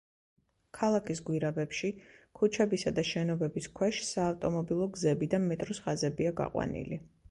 [0.77, 1.91] ქალაქის გვირაბებში,
[2.41, 7.05] ქუჩებისა და შენობების ქვეშ, საავტომობილო გზები და მეტროს ხაზებია გაყვანილი.